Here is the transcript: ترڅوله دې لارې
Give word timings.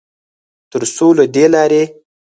ترڅوله 0.71 1.25
دې 1.35 1.45
لارې 1.53 1.83